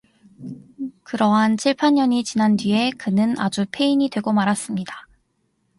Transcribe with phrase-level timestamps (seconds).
[1.03, 5.07] 그러한 칠팔 년이 지난 뒤에 그는 아주 폐인이 되고 말았습니다.